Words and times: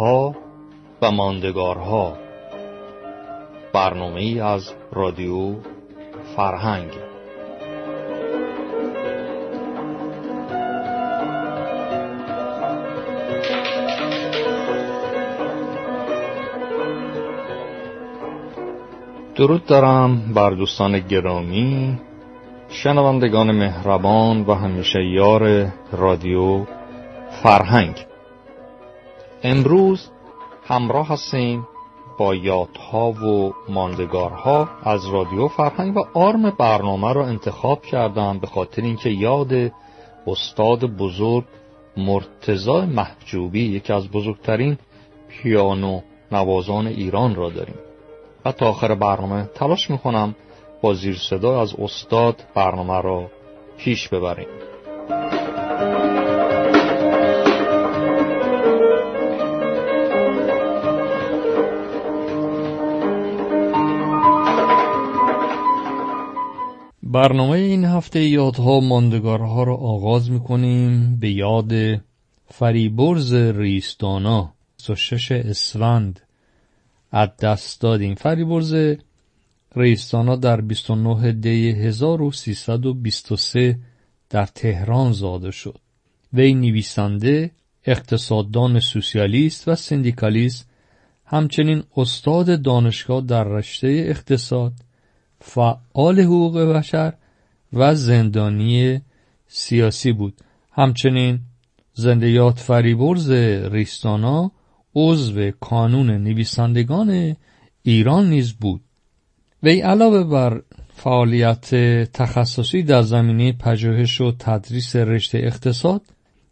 یادها 0.00 0.34
و 1.02 1.10
ماندگارها. 1.10 2.16
برنامه 3.72 4.42
از 4.44 4.72
رادیو 4.92 5.54
فرهنگ. 6.36 6.90
درود 19.34 19.66
دارم 19.66 20.32
بر 20.34 20.50
دوستان 20.50 20.98
گرامی 20.98 21.98
شنوندگان 22.68 23.50
مهربان 23.50 24.44
و 24.46 24.54
همیشه 24.54 25.04
یار 25.04 25.66
رادیو 25.92 26.64
فرهنگ. 27.42 28.09
امروز 29.42 30.10
همراه 30.64 31.08
هستیم 31.08 31.66
با 32.18 32.34
یادها 32.34 33.12
و 33.12 33.54
ماندگارها 33.68 34.68
از 34.82 35.06
رادیو 35.06 35.48
فرهنگ 35.48 35.96
و 35.96 36.00
آرم 36.14 36.50
برنامه 36.50 37.12
را 37.12 37.26
انتخاب 37.26 37.82
کردم 37.82 38.38
به 38.38 38.46
خاطر 38.46 38.82
اینکه 38.82 39.10
یاد 39.10 39.72
استاد 40.26 40.84
بزرگ 40.84 41.44
مرتزا 41.96 42.86
محجوبی 42.86 43.64
یکی 43.64 43.92
از 43.92 44.08
بزرگترین 44.08 44.78
پیانو 45.28 46.00
نوازان 46.32 46.86
ایران 46.86 47.34
را 47.34 47.50
داریم. 47.50 47.78
و 48.44 48.52
تا 48.52 48.68
آخر 48.68 48.94
برنامه 48.94 49.50
تلاش 49.54 49.90
می‌کنم 49.90 50.34
با 50.82 50.94
زیر 50.94 51.16
صدا 51.30 51.60
از 51.60 51.74
استاد 51.74 52.42
برنامه 52.54 53.00
را 53.00 53.30
پیش 53.78 54.08
ببریم. 54.08 54.69
برنامه 67.12 67.58
این 67.58 67.84
هفته 67.84 68.24
یادها 68.24 68.80
ماندگارها 68.80 69.62
را 69.62 69.76
آغاز 69.76 70.30
می‌کنیم 70.30 71.16
به 71.16 71.30
یاد 71.30 71.72
فریبرز 72.48 73.34
ریستانا 73.34 74.52
26 74.76 75.32
اسفند. 75.32 76.20
از 77.10 77.36
دست 77.36 77.80
دادیم. 77.80 78.14
فریبرز 78.14 78.96
ریستانا 79.76 80.36
در 80.36 80.60
29 80.60 81.32
دی 81.32 81.70
1323 81.70 83.78
در 84.30 84.46
تهران 84.46 85.12
زاده 85.12 85.50
شد. 85.50 85.78
وی 86.32 86.54
نویسنده 86.54 87.50
اقتصاددان 87.84 88.80
سوسیالیست 88.80 89.68
و 89.68 89.74
سندیکالیست 89.74 90.70
همچنین 91.24 91.82
استاد 91.96 92.62
دانشگاه 92.62 93.20
در 93.20 93.44
رشته 93.44 93.88
اقتصاد 93.88 94.72
فعال 95.40 96.20
حقوق 96.20 96.58
بشر 96.58 97.14
و 97.72 97.94
زندانی 97.94 99.00
سیاسی 99.48 100.12
بود. 100.12 100.34
همچنین 100.72 101.40
زندیات 101.94 102.58
فریبرز 102.58 103.30
ریستانا 103.72 104.52
عضو 104.94 105.50
کانون 105.50 106.10
نویسندگان 106.10 107.36
ایران 107.82 108.30
نیز 108.30 108.52
بود. 108.52 108.80
وی 109.62 109.80
علاوه 109.80 110.24
بر 110.24 110.62
فعالیت 110.96 111.74
تخصصی 112.12 112.82
در 112.82 113.02
زمینه 113.02 113.52
پژوهش 113.52 114.20
و 114.20 114.32
تدریس 114.38 114.96
رشته 114.96 115.38
اقتصاد 115.38 116.02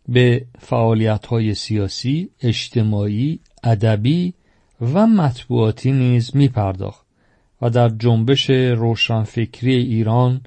به 0.09 0.47
فعالیت‌های 0.59 1.55
سیاسی، 1.55 2.31
اجتماعی، 2.43 3.41
ادبی 3.65 4.35
و 4.81 5.07
مطبوعاتی 5.07 5.93
نیز 5.93 6.37
می 6.37 6.49
پرداخت 6.49 7.08
و 7.63 7.71
در 7.71 7.89
جنبش 7.89 8.51
روشنفکری 8.51 9.75
ایران 9.75 10.41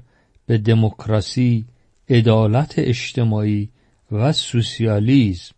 به 0.46 0.58
دموکراسی، 0.58 1.64
عدالت 2.08 2.74
اجتماعی 2.78 3.68
و 4.12 4.32
سوسیالیسم 4.32 5.54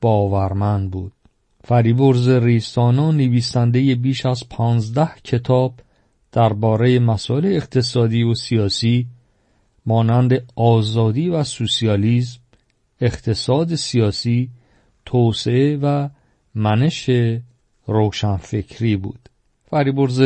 باورمند 0.00 0.90
بود. 0.90 1.12
فریبرز 1.64 2.28
ریستانا 2.28 3.10
نویسنده 3.10 3.94
بیش 3.94 4.26
از 4.26 4.48
پانزده 4.48 5.10
کتاب 5.24 5.74
درباره 6.32 6.98
مسائل 6.98 7.46
اقتصادی 7.46 8.22
و 8.22 8.34
سیاسی 8.34 9.06
مانند 9.86 10.52
آزادی 10.56 11.28
و 11.28 11.44
سوسیالیسم، 11.44 12.40
اقتصاد 13.00 13.74
سیاسی، 13.74 14.50
توسعه 15.06 15.76
و 15.76 16.08
منش 16.54 17.10
روشنفکری 17.86 18.96
بود. 18.96 19.28
فریبرز 19.70 20.20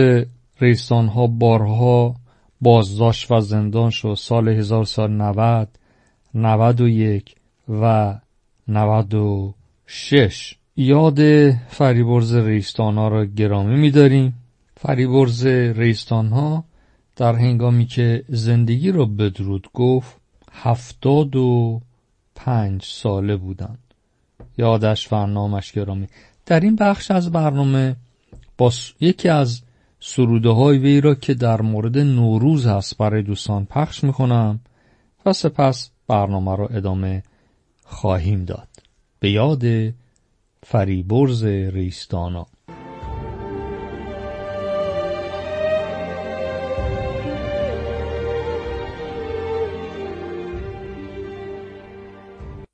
ها 0.91 1.27
بارها 1.27 2.15
بازداشت 2.61 3.31
و 3.31 3.41
زندان 3.41 3.91
شد. 3.91 4.15
سال 4.19 4.49
1990 4.49 5.69
91 6.35 7.35
و 7.69 8.15
96 8.69 10.55
یاد 10.77 11.51
فریبرز 11.51 12.35
ریستان 12.35 12.99
ها 12.99 13.09
را 13.09 13.25
گرامی 13.25 13.77
می‌داریم. 13.77 14.35
فریبرز 14.77 15.47
ریستان 15.47 16.29
ها 16.29 16.65
در 17.17 17.35
هنگامی 17.35 17.87
که 17.87 18.25
زندگی 18.29 18.93
را 18.93 19.05
بدرود 19.05 19.69
گفت 19.75 20.17
هفتاد 20.53 21.37
و 21.37 21.81
پنج 22.35 22.85
ساله 22.85 23.37
بودند. 23.37 23.79
یادش 24.59 25.13
و 25.13 25.27
نامش 25.27 25.73
گرامی. 25.73 26.07
در 26.47 26.61
این 26.61 26.77
بخش 26.77 27.11
از 27.11 27.33
برنامه 27.33 27.97
با 28.59 28.73
یکی 29.01 29.29
از 29.29 29.63
سروده 30.01 30.49
های 30.49 30.79
وی 30.79 31.01
را 31.01 31.15
که 31.15 31.35
در 31.35 31.63
مورد 31.63 31.99
نوروز 31.99 32.67
هست 32.67 32.99
برای 32.99 33.23
دوستان 33.23 33.65
پخش 33.65 34.05
می‌کنم 34.05 34.61
و 35.27 35.33
سپس 35.33 35.91
برنامه 36.09 36.57
را 36.57 36.67
ادامه 36.67 37.23
خواهیم 37.85 38.45
داد. 38.45 38.69
به 39.21 39.31
یاد 39.31 39.65
فریبرز 40.63 41.45
ریستانا. 41.45 42.47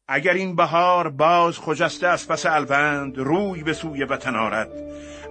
اگر 0.09 0.33
این 0.33 0.57
بهار 0.57 1.11
باز 1.11 1.59
خجسته 1.59 2.07
از 2.07 2.29
پس 2.29 2.47
الوند 2.47 3.19
روی 3.19 3.63
به 3.63 3.73
سوی 3.73 4.05
وطن 4.05 4.37
آرد. 4.37 4.69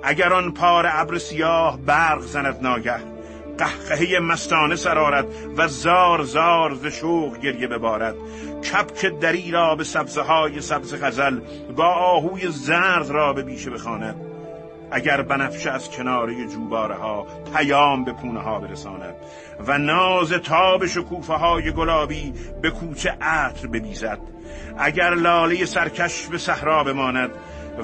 اگر 0.04 0.34
آن 0.34 0.52
پار 0.52 0.86
ابر 0.90 1.18
سیاه 1.18 1.78
برق 1.78 2.22
زند 2.22 2.58
ناگه 2.62 3.12
قهقهه 3.58 4.20
مستانه 4.20 4.76
سرارد 4.76 5.26
و 5.58 5.68
زار 5.68 6.24
زار 6.24 6.74
ز 6.74 6.86
شوق 6.86 7.38
گریه 7.40 7.68
ببارد. 7.68 8.16
کپک 8.74 9.06
دری 9.06 9.52
را 9.52 9.76
به 9.76 9.84
سبزه 9.84 10.22
های 10.22 10.62
سبز 10.62 11.04
غزل 11.04 11.40
با 11.76 11.86
آهوی 11.86 12.48
زرد 12.48 13.10
را 13.10 13.34
به 13.34 13.44
بیشه 13.44 13.70
بخواند. 13.70 14.16
اگر 14.92 15.22
بنفشه 15.22 15.72
از 15.72 15.90
کناره 15.90 16.48
جوباره 16.48 16.96
ها 16.96 17.28
پیام 17.56 18.04
به 18.04 18.14
پونه 18.14 18.40
ها 18.40 18.60
برساند 18.60 19.16
و 19.68 19.78
ناز 19.78 20.32
تاب 20.32 20.86
شکوفه 20.86 21.34
های 21.34 21.72
گلابی 21.72 22.34
به 22.62 22.72
کوچه 22.72 23.18
عطر 23.22 23.68
ببیزد. 23.68 24.20
اگر 24.78 25.14
لاله 25.14 25.66
سرکش 25.66 26.28
به 26.28 26.38
صحرا 26.38 26.84
بماند 26.84 27.30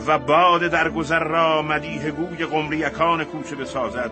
و 0.07 0.19
باد 0.19 0.67
درگذر 0.67 1.23
را 1.23 1.61
مدیه 1.61 2.11
گوی 2.11 2.45
قمریکان 2.45 3.23
کوچه 3.23 3.55
بسازد. 3.55 4.11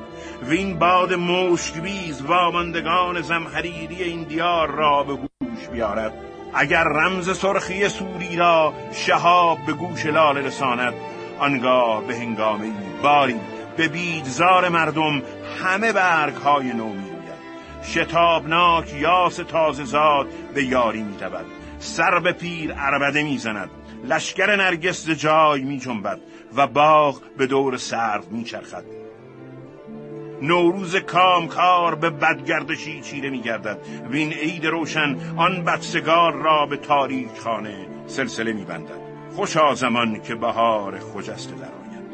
و 0.50 0.52
این 0.52 0.80
باد 0.80 1.14
مشکبیز 1.14 2.22
واماندگان 2.22 3.22
زمخریری 3.22 4.04
این 4.04 4.24
دیار 4.24 4.72
را 4.72 5.04
به 5.04 5.14
گوش 5.14 5.68
بیارد. 5.72 6.14
اگر 6.54 6.84
رمز 6.84 7.38
سرخی 7.38 7.90
سوری 7.90 8.36
را 8.36 8.74
شهاب 8.94 9.58
به 9.68 9.74
گوش 9.74 10.06
لاله 10.06 10.42
رساند 10.42 10.94
آنگاه 11.40 12.08
به 12.08 12.16
هنگامه 12.16 12.72
باری 13.04 13.40
به 13.78 13.88
بیدزار 13.88 14.70
مردم 14.70 15.22
همه 15.64 15.94
برگ 15.94 16.34
های 16.34 16.74
نو 16.74 16.90
می‌روید 16.90 17.16
شتابناک 17.84 18.94
یاس 18.94 19.36
تازه 19.36 19.84
زاد 19.84 20.28
به 20.54 20.64
یاری 20.64 21.04
می‌رود 21.04 21.46
سر 21.80 22.20
به 22.20 22.32
پیر 22.32 22.74
عربده 22.74 23.24
می‌زند 23.24 23.70
لشکر 24.10 24.56
نرگس 24.56 25.10
جای 25.10 25.62
می 25.62 25.80
جنبد 25.80 26.20
و 26.56 26.68
باغ 26.68 27.22
به 27.38 27.48
دور 27.48 27.78
سرد 27.78 28.32
می 28.32 28.44
چرخد. 28.44 28.84
نوروز 30.42 30.96
کامکار 30.96 31.96
به 31.96 32.10
بدگردشی 32.10 33.02
چیره 33.02 33.30
می 33.30 33.42
گردد. 33.42 33.78
و 34.12 34.14
این 34.14 34.34
عید 34.34 34.66
روشن 34.66 35.18
آن 35.38 35.64
بدسگار 35.64 36.34
را 36.34 36.66
به 36.66 36.78
تاریک 36.78 37.38
خانه 37.38 37.88
سلسله 38.08 38.54
می 38.54 38.64
بندد. 38.64 39.00
خوشا 39.36 39.76
زمان 39.76 40.22
که 40.22 40.36
بهار 40.36 41.00
خجسته 41.00 41.56
در 41.56 41.64
آید. 41.64 42.06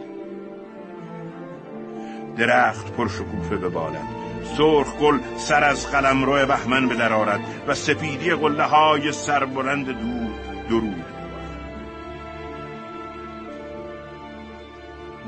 درخت 2.38 2.94
پرشکوفه 2.94 3.56
ببالد 3.56 4.08
سرخ 4.58 4.98
گل 4.98 5.20
سر 5.38 5.64
از 5.64 5.92
قلم 5.92 6.24
روی 6.24 6.46
بهمن 6.46 6.88
به 6.88 6.96
درارد 6.96 7.40
و 7.68 7.74
سپیدی 7.74 8.32
قله 8.32 8.64
های 8.64 9.12
سربلند 9.12 9.86
دور 9.86 10.32
درود 10.70 11.21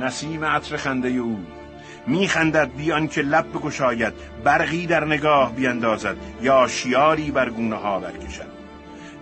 نسیم 0.04 0.46
عطر 0.46 0.78
خنده 0.78 1.10
او. 1.10 1.40
میخندد 2.08 2.72
بیان 2.78 3.08
که 3.08 3.22
لب 3.22 3.50
بگشاید 3.50 4.14
برقی 4.44 4.86
در 4.88 5.06
نگاه 5.06 5.56
بیندازد 5.56 6.16
یا 6.42 6.68
شیاری 6.68 7.32
بر 7.32 7.50
گونه 7.50 7.76
ها 7.76 8.00
برکشد. 8.00 8.54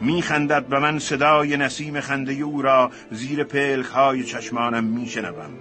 میخندد 0.01 0.65
به 0.65 0.79
من 0.79 0.99
صدای 0.99 1.57
نسیم 1.57 1.99
خنده 1.99 2.33
او 2.33 2.61
را 2.61 2.91
زیر 3.11 3.43
پلک 3.43 3.85
های 3.85 4.23
چشمانم 4.23 4.83
میشنوم. 4.83 5.51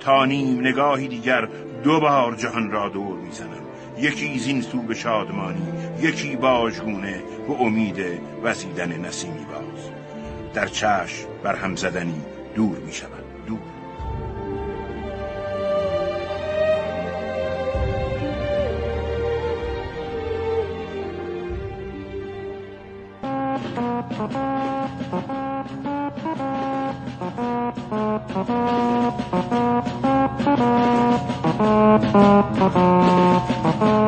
تا 0.00 0.24
نیم 0.24 0.60
نگاهی 0.60 1.08
دیگر 1.08 1.48
دو 1.84 2.00
بار 2.00 2.34
جهان 2.34 2.70
را 2.70 2.88
دور 2.88 3.18
می‌زنم. 3.18 3.62
یکی 3.98 4.38
زین 4.38 4.62
سو 4.62 4.82
به 4.82 4.94
شادمانی 4.94 5.68
یکی 6.00 6.36
باژگونه 6.36 7.22
به 7.48 7.60
امید 7.60 7.98
وزیدن 8.42 9.06
نسیمی 9.06 9.44
باز. 9.44 9.90
در 10.54 10.66
چشم 10.66 11.28
بر 11.42 11.56
هم 11.56 11.76
زدنی 11.76 12.20
دور 12.54 12.78
Thank 24.18 24.32
you. 33.92 34.07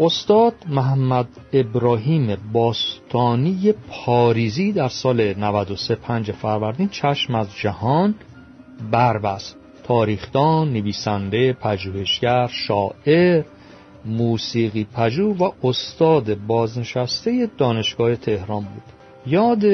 استاد 0.00 0.54
محمد 0.68 1.28
ابراهیم 1.52 2.36
باستانی 2.52 3.72
پاریزی 3.72 4.72
در 4.72 4.88
سال 4.88 5.34
93 5.34 5.94
5 5.94 6.32
فروردین 6.32 6.88
چشم 6.88 7.34
از 7.34 7.48
جهان 7.62 8.14
بربست 8.90 9.56
تاریخدان، 9.84 10.72
نویسنده، 10.72 11.52
پژوهشگر، 11.52 12.46
شاعر، 12.46 13.44
موسیقی 14.04 14.86
پژوه 14.94 15.36
و 15.36 15.50
استاد 15.62 16.34
بازنشسته 16.34 17.50
دانشگاه 17.58 18.16
تهران 18.16 18.62
بود. 18.62 18.82
یاد 19.26 19.64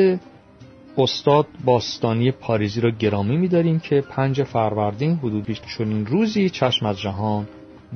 استاد 0.99 1.47
باستانی 1.65 2.31
پاریزی 2.31 2.81
را 2.81 2.91
گرامی 2.91 3.37
می‌داریم 3.37 3.79
که 3.81 4.01
پنج 4.01 4.43
فروردین 4.43 5.15
حدود 5.17 5.59
چنین 5.79 6.07
روزی 6.07 6.51
چشم 6.51 6.87
از 6.87 7.01
جهان 7.01 7.49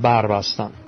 بربستند. 0.03 0.88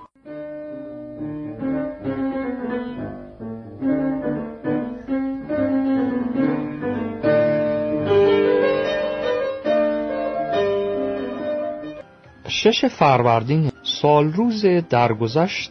شش 12.63 12.85
فروردین 12.85 13.71
سال 13.83 14.33
روز 14.33 14.65
درگذشت 14.91 15.71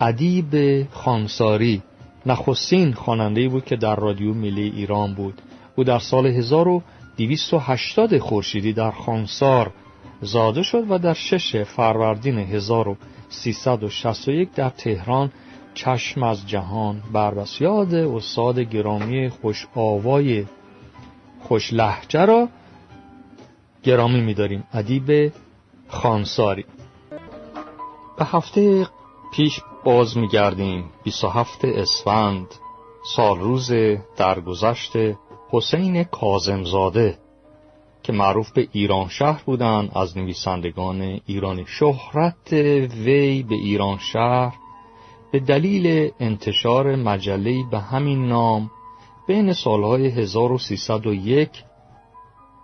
ادیب 0.00 0.84
خانساری. 0.90 1.82
نخستین 2.26 2.92
خواننده 2.92 3.48
بود 3.48 3.64
که 3.64 3.76
در 3.76 3.96
رادیو 3.96 4.34
ملی 4.34 4.72
ایران 4.76 5.14
بود. 5.14 5.42
او 5.76 5.84
در 5.84 5.98
سال 5.98 6.26
1280 6.26 8.18
خورشیدی 8.18 8.72
در 8.72 8.90
خانسار 8.90 9.72
زاده 10.20 10.62
شد 10.62 10.90
و 10.90 10.98
در 10.98 11.14
شش 11.14 11.56
فروردین 11.56 12.38
1361 12.38 14.54
در 14.54 14.70
تهران 14.70 15.32
چشم 15.74 16.22
از 16.22 16.48
جهان 16.48 17.02
بربست. 17.12 17.60
یاد 17.60 17.94
استاد 17.94 18.58
گرامی 18.58 19.28
خوش 19.28 19.66
آوای 19.74 20.44
خوش 21.40 21.72
لحجه 21.72 22.24
را 22.24 22.48
گرامی 23.82 24.20
می‌داریم. 24.20 24.64
ادیب 24.72 25.32
خانساری. 25.88 26.64
به 28.18 28.24
هفته 28.24 28.88
پیش 29.32 29.60
باز 29.84 30.16
میگردیم. 30.16 30.90
27 31.04 31.64
اسفند 31.64 32.46
سال 33.14 33.38
روز 33.40 33.72
درگذشت 34.16 34.92
حسین 35.50 36.04
کازمزاده 36.04 37.18
که 38.02 38.12
معروف 38.12 38.52
به 38.52 38.68
ایران 38.72 39.08
شهر 39.08 39.42
بودند 39.46 39.90
از 39.94 40.18
نویسندگان 40.18 41.20
ایرانی 41.26 41.64
شهرت 41.66 42.52
وی 43.04 43.42
به 43.42 43.54
ایران 43.54 43.98
شهر 43.98 44.54
به 45.32 45.40
دلیل 45.40 46.10
انتشار 46.20 46.96
مجله 46.96 47.64
به 47.70 47.78
همین 47.78 48.28
نام 48.28 48.70
بین 49.28 49.52
سالهای 49.52 50.06
1301 50.06 51.48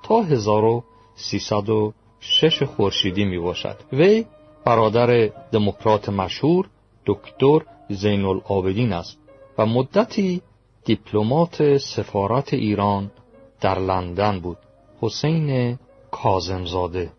تا 0.03 0.23
1300 0.23 1.93
شش 2.25 2.63
خورشیدی 2.63 3.25
می 3.25 3.39
باشد 3.39 3.77
وی 3.93 4.25
برادر 4.65 5.31
دموکرات 5.53 6.09
مشهور 6.09 6.69
دکتر 7.07 7.59
زین 7.89 8.25
العابدین 8.25 8.93
است 8.93 9.19
و 9.59 9.67
مدتی 9.67 10.43
دیپلمات 10.85 11.77
سفارت 11.77 12.55
ایران 12.55 13.11
در 13.61 13.79
لندن 13.79 14.41
بود. 14.41 14.59
حسین 15.01 15.79
کازمزاده 16.11 17.11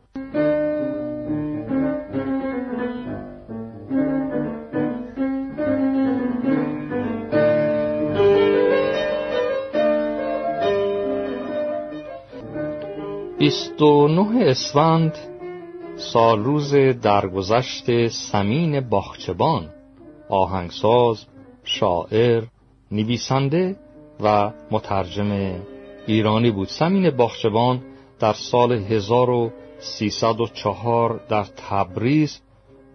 بیست 13.54 13.82
و 13.82 14.08
نه 14.08 14.46
اسفند 14.46 15.18
سال 15.96 16.44
روز 16.44 16.76
درگذشت 17.02 18.08
سمین 18.08 18.80
باخچبان 18.80 19.70
آهنگساز 20.30 21.26
شاعر 21.64 22.44
نویسنده 22.92 23.76
و 24.20 24.52
مترجم 24.72 25.62
ایرانی 26.08 26.52
بود. 26.52 26.68
سمین 26.68 27.10
باخچبان 27.10 27.82
در 28.20 28.34
سال 28.34 28.72
1304 28.72 31.20
در 31.30 31.44
تبریز 31.44 32.42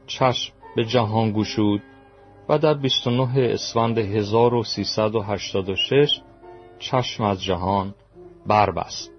چشم 0.07 0.53
به 0.77 0.85
جهان 0.85 1.33
گشود 1.33 1.83
و 2.49 2.59
در 2.59 2.75
29 2.75 3.51
اسفند 3.53 3.99
1386 3.99 6.21
چشم 6.79 7.25
از 7.25 7.43
جهان 7.43 7.95
بربست. 8.47 9.18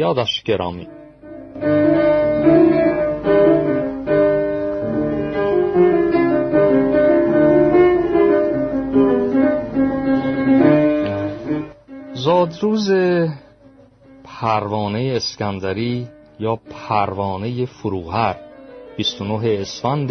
یادش 0.00 0.42
گرامی 0.42 0.88
زادروز 12.14 12.90
پروانه 14.24 15.12
اسکندری 15.16 16.08
یا 16.38 16.56
پروانه 16.56 17.66
فروهر 17.66 18.36
29 18.96 19.58
اسفند 19.60 20.10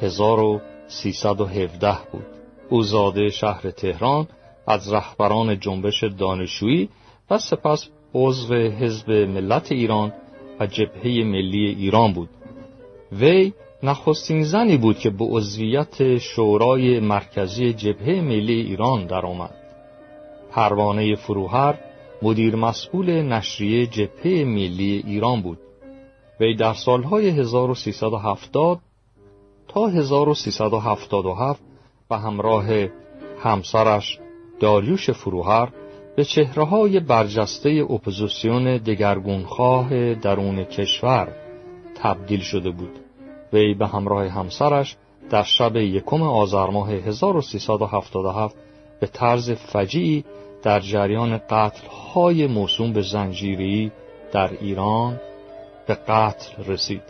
1317 0.00 1.98
بود 2.12 2.26
او 2.68 2.82
زاده 2.82 3.30
شهر 3.30 3.70
تهران 3.70 4.28
از 4.66 4.92
رهبران 4.92 5.60
جنبش 5.60 6.04
دانشجویی 6.04 6.88
و 7.30 7.38
سپس 7.38 7.88
عضو 8.16 8.54
حزب 8.54 9.10
ملت 9.10 9.72
ایران 9.72 10.12
و 10.60 10.66
جبهه 10.66 11.24
ملی 11.24 11.66
ایران 11.66 12.12
بود. 12.12 12.28
وی 13.12 13.52
نخستین 13.82 14.42
زنی 14.44 14.76
بود 14.76 14.98
که 14.98 15.10
به 15.10 15.24
عضویت 15.24 16.18
شورای 16.18 17.00
مرکزی 17.00 17.72
جبهه 17.72 18.20
ملی 18.20 18.60
ایران 18.60 19.06
درآمد. 19.06 19.54
پروانه 20.50 21.14
فروهر 21.14 21.78
مدیر 22.22 22.56
مسئول 22.56 23.22
نشریه 23.22 23.86
جبهه 23.86 24.44
ملی 24.44 25.04
ایران 25.06 25.42
بود. 25.42 25.58
وی 26.40 26.54
در 26.54 26.74
سالهای 26.74 27.28
1370 27.28 28.78
تا 29.68 29.86
1377 29.86 31.62
و 32.10 32.18
همراه 32.18 32.66
همسرش 33.42 34.18
داریوش 34.60 35.10
فروهر 35.10 35.68
به 36.16 36.24
چهره 36.24 36.64
های 36.64 37.00
برجسته 37.00 37.86
اپوزیسیون 37.90 38.76
دگرگونخواه 38.76 40.14
درون 40.14 40.64
کشور 40.64 41.28
تبدیل 42.02 42.40
شده 42.40 42.70
بود. 42.70 42.98
وی 43.52 43.74
به 43.74 43.86
همراه 43.86 44.28
همسرش 44.28 44.96
در 45.30 45.42
شب 45.42 45.76
یکم 45.76 46.22
آذر 46.22 46.66
ماه 46.66 46.90
1377 46.90 48.56
به 49.00 49.06
طرز 49.06 49.50
فجیعی 49.50 50.24
در 50.62 50.80
جریان 50.80 51.38
قتل 51.38 51.86
های 51.88 52.46
موسوم 52.46 52.92
به 52.92 53.02
زنجیری 53.02 53.92
در 54.32 54.50
ایران 54.60 55.20
به 55.86 55.94
قتل 55.94 56.64
رسید. 56.64 57.02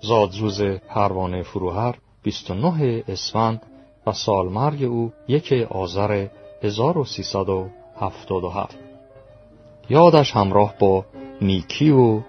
زادروز 0.00 0.62
پروانه 0.62 1.42
فروهر 1.42 1.94
29 2.22 3.04
اسفند 3.08 3.62
و 4.06 4.12
سالمرگ 4.12 4.84
او 4.84 5.12
یک 5.28 5.52
آذر 5.70 6.26
1377 6.62 8.78
یادش 9.90 10.36
همراه 10.36 10.74
با 10.78 11.04
نیکی 11.40 11.90
و 11.90 12.20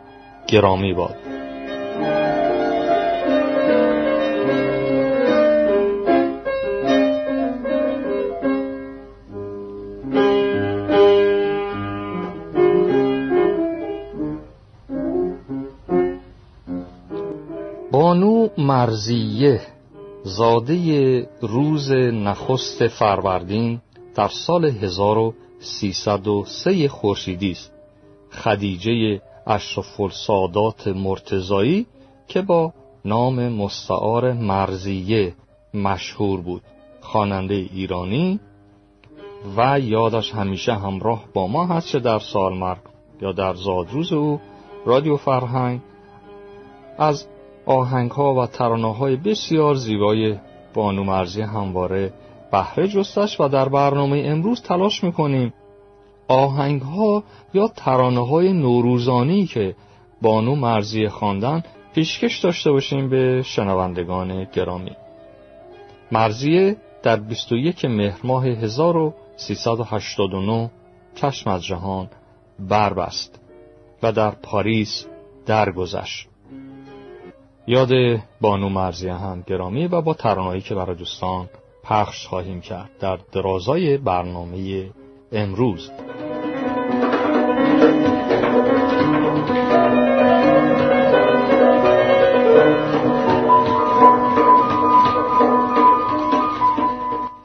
گرامی 0.47 0.93
باد. 0.93 1.15
بانو 17.91 18.47
مرزیه 18.57 19.61
زاده 20.23 21.29
روز 21.41 21.91
نخست 21.91 22.87
فروردین 22.87 23.81
در 24.15 24.27
سال 24.27 24.65
1303 24.65 26.87
خورشیدی 26.87 27.51
است. 27.51 27.71
خدیجه 28.31 29.21
اشرف 29.47 29.99
السادات 29.99 30.87
مرتزایی 30.87 31.85
که 32.27 32.41
با 32.41 32.73
نام 33.05 33.49
مستعار 33.49 34.33
مرزیه 34.33 35.33
مشهور 35.73 36.41
بود. 36.41 36.61
خواننده 37.01 37.53
ایرانی 37.53 38.39
و 39.57 39.79
یادش 39.79 40.31
همیشه 40.31 40.73
همراه 40.73 41.23
با 41.33 41.47
ما 41.47 41.65
هست 41.65 41.87
چه 41.87 41.99
در 41.99 42.19
سالمرگ 42.19 42.79
یا 43.21 43.31
در 43.31 43.53
زادروز 43.53 44.13
او 44.13 44.39
رادیو 44.85 45.17
فرهنگ. 45.17 45.81
از 46.97 47.27
آهنگ 47.65 48.11
ها 48.11 48.35
و 48.35 48.47
ترانه 48.47 48.93
های 48.93 49.15
بسیار 49.15 49.75
زیبای 49.75 50.37
بانو 50.73 51.03
مرزی 51.03 51.41
همواره 51.41 52.13
بهره 52.53 52.87
جستش 52.87 53.39
و 53.39 53.47
در 53.47 53.69
برنامه 53.69 54.23
امروز 54.25 54.61
تلاش 54.61 55.03
می‌کنیم. 55.03 55.53
آهنگ 56.27 56.81
ها 56.81 57.23
یا 57.53 57.67
ترانه 57.67 58.27
های 58.27 58.53
نوروزانی 58.53 59.45
که 59.45 59.75
بانو 60.21 60.55
مرزی 60.55 61.07
خواندن 61.07 61.63
پیشکش 61.95 62.39
داشته 62.39 62.71
باشیم 62.71 63.09
به 63.09 63.41
شنوندگان 63.45 64.43
گرامی. 64.43 64.91
مرزیه 66.11 66.77
در 67.03 67.15
21 67.15 67.85
مهر 67.85 68.19
ماه 68.23 68.45
1389 68.45 70.71
چشم 71.15 71.49
از 71.49 71.65
جهان 71.65 72.09
بربست 72.59 73.39
و 74.03 74.11
در 74.11 74.29
پاریس 74.29 75.05
درگذشت. 75.45 76.27
یاد 77.67 77.89
بانو 78.41 78.69
مرزیه 78.69 79.13
هم 79.13 79.43
گرامی 79.47 79.87
و 79.87 80.01
با 80.01 80.13
ترانهایی 80.13 80.61
که 80.61 80.75
برای 80.75 80.95
دوستان 80.95 81.49
پخش 81.83 82.27
خواهیم 82.27 82.61
کرد 82.61 82.89
در 82.99 83.19
درازای 83.31 83.97
برنامه 83.97 84.89
امروز. 85.31 85.91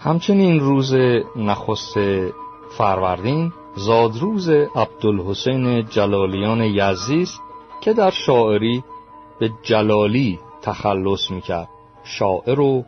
همچنین 0.01 0.61
روز 0.61 0.95
نخست 1.37 1.95
فروردین 2.79 3.53
زادروز 3.77 4.49
عبدالحسین 4.49 5.85
جلالیان 5.85 6.61
یزدی 6.61 7.23
است 7.23 7.41
که 7.81 7.93
در 7.93 8.11
شاعری 8.11 8.85
به 9.41 9.51
جلالی 9.63 10.39
تخلص 10.63 11.31
می‌کرد. 11.31 11.69
شاعر 12.05 12.61
و 12.61 12.85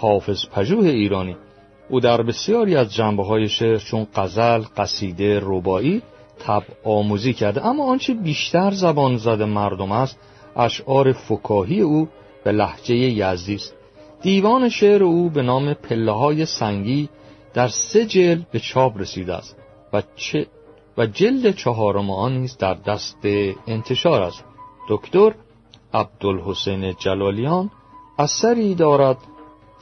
حافظ 0.00 0.46
پژوه 0.52 0.88
ایرانی. 0.88 1.36
او 1.88 2.00
در 2.00 2.22
بسیاری 2.22 2.76
از 2.76 2.94
جنبه 2.94 3.24
های 3.24 3.48
شعر 3.48 3.78
چون 3.78 4.06
قزل، 4.16 4.62
قصیده، 4.76 5.40
ربایی 5.42 6.02
تب 6.38 6.62
آموزی 6.84 7.32
کرده 7.32 7.66
اما 7.66 7.84
آنچه 7.84 8.14
بیشتر 8.14 8.70
زبان 8.70 9.16
زده 9.16 9.44
مردم 9.44 9.92
است 9.92 10.18
اشعار 10.56 11.12
فکاهی 11.12 11.80
او 11.80 12.08
به 12.44 12.52
لحجه 12.52 12.94
یزدی 12.94 13.54
است. 13.54 13.74
دیوان 14.22 14.68
شعر 14.68 15.02
او 15.02 15.30
به 15.30 15.42
نام 15.42 15.74
پله 15.74 16.12
های 16.12 16.46
سنگی 16.46 17.08
در 17.54 17.68
سه 17.68 18.06
جلد 18.06 18.50
به 18.50 18.58
چاپ 18.58 18.98
رسیده 18.98 19.34
است 19.34 19.56
و, 19.92 20.02
چه 20.16 20.46
و 20.98 21.06
جلد 21.06 21.56
چهارم 21.56 22.10
آن 22.10 22.38
نیز 22.38 22.56
در 22.58 22.74
دست 22.74 23.18
انتشار 23.66 24.22
است. 24.22 24.44
دکتر 24.88 25.34
عبدالحسین 25.94 26.94
جلالیان 26.98 27.70
اثری 28.18 28.74
دارد 28.74 29.16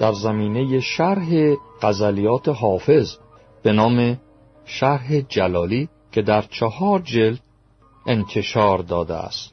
در 0.01 0.13
زمینه 0.13 0.81
شرح 0.81 1.55
غزلیات 1.83 2.49
حافظ 2.49 3.17
به 3.63 3.73
نام 3.73 4.21
شرح 4.65 5.21
جلالی 5.21 5.89
که 6.13 6.23
در 6.23 6.43
چهار 6.43 6.99
جلد 6.99 7.41
انتشار 8.07 8.79
داده 8.79 9.15
است. 9.15 9.53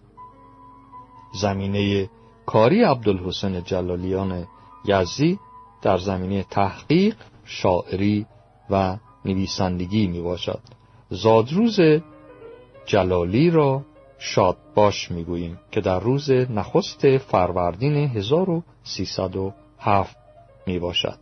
زمینه 1.41 2.09
کاری 2.45 2.83
عبدالحسین 2.83 3.63
جلالیان 3.63 4.47
یزدی 4.85 5.39
در 5.81 5.97
زمینه 5.97 6.43
تحقیق 6.43 7.15
شاعری 7.45 8.25
و 8.69 8.97
نویسندگی 9.25 10.07
می 10.07 10.21
باشد 10.21 10.59
زادروز 11.09 11.79
جلالی 12.85 13.49
را 13.49 13.81
شاد 14.19 14.57
باش 14.75 15.11
می‌گوییم 15.11 15.59
که 15.71 15.81
در 15.81 15.99
روز 15.99 16.31
نخست 16.31 17.17
فروردین 17.17 17.95
1307 17.95 20.26
می 20.67 20.79
باشد. 20.79 21.17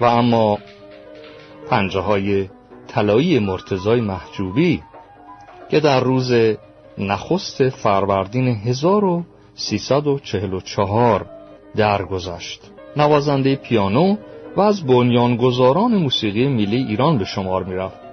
و 0.00 0.04
اما 0.04 0.58
پنجه 1.70 2.00
های 2.00 2.48
طلایی 2.88 3.38
مرتزای 3.38 4.00
محجوبی 4.00 4.82
که 5.70 5.80
در 5.80 6.00
روز 6.00 6.32
نخست 6.98 7.68
فروردین 7.68 8.48
1344 8.48 11.26
درگذشت 11.76 12.60
نوازنده 12.96 13.56
پیانو 13.56 14.16
و 14.56 14.60
از 14.60 14.86
بنیانگذاران 14.86 15.94
موسیقی 15.94 16.48
ملی 16.48 16.76
ایران 16.76 17.18
به 17.18 17.24
شمار 17.24 17.64
می‌رفت 17.64 18.07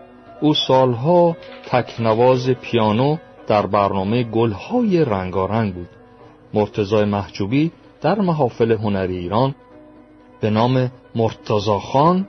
او 0.45 0.53
سالها 0.53 1.37
تکنواز 1.65 2.49
پیانو 2.49 3.17
در 3.47 3.65
برنامه 3.65 4.23
گلهای 4.23 5.05
رنگارنگ 5.05 5.73
بود 5.73 5.89
مرتزای 6.53 7.05
محجوبی 7.05 7.71
در 8.01 8.19
محافل 8.19 8.71
هنری 8.71 9.17
ایران 9.17 9.55
به 10.41 10.49
نام 10.49 10.91
مرتزاخان 11.15 12.27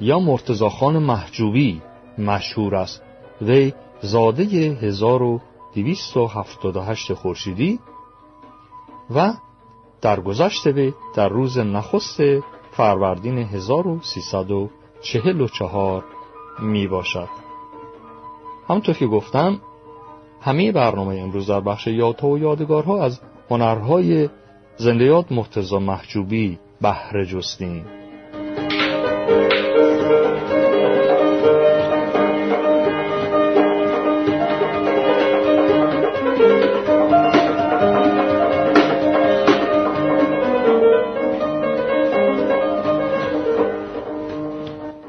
یا 0.00 0.18
مرتزاخان 0.18 0.98
محجوبی 0.98 1.82
مشهور 2.18 2.74
است 2.74 3.02
وی 3.42 3.72
زاده 4.02 4.42
1278 4.42 7.14
خورشیدی 7.14 7.80
و 9.10 9.34
در 10.00 10.20
گذشت 10.20 10.66
وی 10.66 10.92
در 11.14 11.28
روز 11.28 11.58
نخست 11.58 12.20
فروردین 12.70 13.38
1344 13.38 16.04
می 16.62 16.86
باشد. 16.86 17.39
همونطور 18.70 18.94
که 18.94 19.06
گفتم 19.06 19.60
همه 20.40 20.72
برنامه 20.72 21.16
امروز 21.16 21.46
در 21.46 21.60
بخش 21.60 21.86
یادها 21.86 22.28
و 22.28 22.38
یادگارها 22.38 23.04
از 23.04 23.20
هنرهای 23.50 24.28
زنده 24.76 25.04
یاد 25.04 25.26
مرتضا 25.30 25.78
محجوبی 25.78 26.58
بهره 26.80 27.26
جستیم. 27.26 27.84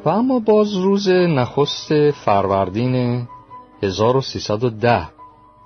و 0.06 0.10
اما 0.10 0.40
باز 0.40 0.74
روز 0.74 1.10
نخست 1.10 2.12
فروردین 2.12 3.28
1310 3.84 5.08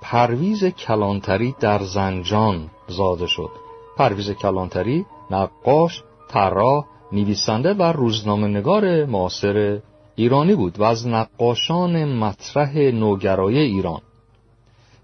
پرویز 0.00 0.64
کلانتری 0.64 1.54
در 1.60 1.82
زنجان 1.82 2.70
زاده 2.88 3.26
شد. 3.26 3.50
پرویز 3.96 4.30
کلانتری 4.30 5.06
نقاش، 5.30 6.02
طراح، 6.28 6.84
نویسنده 7.12 7.74
و 7.74 7.82
روزنامه 7.82 8.46
نگار 8.46 9.04
معاصر 9.04 9.80
ایرانی 10.16 10.54
بود 10.54 10.80
و 10.80 10.82
از 10.82 11.08
نقاشان 11.08 12.04
مطرح 12.04 12.78
نوگرای 12.78 13.58
ایران. 13.58 14.00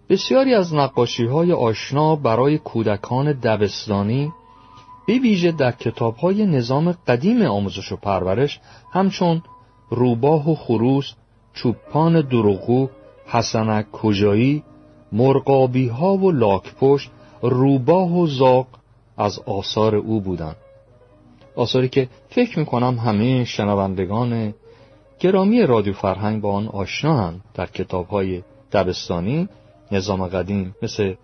بسیاری 0.09 0.55
از 0.55 0.75
نقاشی 0.75 1.27
های 1.27 1.53
آشنا 1.53 2.17
برای 2.17 2.59
کودکان 2.59 3.33
دبستانی 3.33 4.33
به 5.07 5.19
ویژه 5.19 5.53
در 5.53 5.73
کتاب 5.73 6.17
های 6.17 6.47
نظام 6.47 6.93
قدیم 6.93 7.43
آموزش 7.43 7.93
و 7.93 7.97
پرورش 7.97 8.61
همچون 8.93 9.43
روباه 9.91 10.51
و 10.51 10.55
خروس، 10.55 11.13
چوپان 11.55 12.21
دروغو، 12.21 12.89
حسنک 13.27 13.91
کجایی، 13.91 14.63
مرقابی 15.13 15.89
ها 15.89 16.17
و 16.17 16.33
لاکپشت، 16.33 17.11
روباه 17.43 18.19
و 18.19 18.27
زاق 18.27 18.67
از 19.19 19.39
آثار 19.39 19.97
او 19.97 20.21
بودند. 20.21 20.57
آثاری 21.57 21.89
که 21.89 22.09
فکر 22.29 22.59
می‌کنم 22.59 22.99
همه 22.99 23.45
شنوندگان 23.45 24.55
گرامی 25.21 25.63
رادیو 25.63 25.93
فرهنگ 25.93 26.43
با 26.43 26.53
آن 26.53 26.69
آشنا 26.69 27.33
در 27.55 27.67
کتاب 27.67 28.07
های 28.07 28.43
دبستانی 28.73 29.49
نظام 29.93 30.27
قدیم 30.27 30.77
مثل 30.83 31.15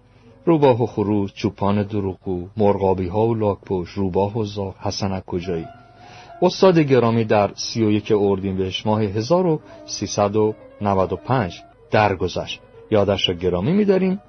روباه 0.44 0.82
و 0.82 0.86
خروج، 0.86 1.32
چوپان 1.32 1.82
دروغگو، 1.82 2.48
مرغابی 2.56 3.08
ها 3.08 3.26
و 3.26 3.34
لاکپوش، 3.34 3.90
روباه 3.90 4.38
و 4.38 4.44
زاغ، 4.44 4.74
حسنک 4.78 5.26
کجایی؟ 5.26 5.66
استاد 6.42 6.78
گرامی 6.78 7.24
در 7.24 7.50
سی 7.54 7.84
و 7.84 7.90
یک 7.90 8.12
بهش 8.56 8.86
ماه 8.86 9.02
1395 9.02 11.62
درگذشت. 11.90 12.60
یادش 12.90 13.28
را 13.28 13.34
گرامی 13.34 13.72
میداریم. 13.72 14.20